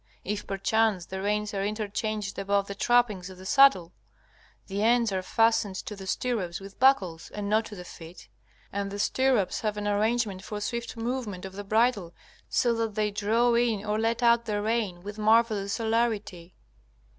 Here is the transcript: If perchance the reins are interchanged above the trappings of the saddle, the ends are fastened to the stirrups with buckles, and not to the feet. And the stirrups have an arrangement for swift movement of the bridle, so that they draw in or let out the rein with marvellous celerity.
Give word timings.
If 0.25 0.47
perchance 0.47 1.05
the 1.05 1.21
reins 1.21 1.53
are 1.53 1.63
interchanged 1.63 2.39
above 2.39 2.65
the 2.65 2.73
trappings 2.73 3.29
of 3.29 3.37
the 3.37 3.45
saddle, 3.45 3.93
the 4.65 4.81
ends 4.81 5.11
are 5.11 5.21
fastened 5.21 5.75
to 5.75 5.95
the 5.95 6.07
stirrups 6.07 6.59
with 6.59 6.79
buckles, 6.79 7.29
and 7.29 7.47
not 7.47 7.65
to 7.65 7.75
the 7.75 7.83
feet. 7.85 8.27
And 8.73 8.89
the 8.89 8.97
stirrups 8.97 9.61
have 9.61 9.77
an 9.77 9.87
arrangement 9.87 10.41
for 10.43 10.59
swift 10.59 10.97
movement 10.97 11.45
of 11.45 11.53
the 11.53 11.63
bridle, 11.63 12.15
so 12.49 12.73
that 12.73 12.95
they 12.95 13.11
draw 13.11 13.53
in 13.53 13.85
or 13.85 13.99
let 13.99 14.23
out 14.23 14.45
the 14.45 14.59
rein 14.59 15.03
with 15.03 15.19
marvellous 15.19 15.73
celerity. 15.73 16.55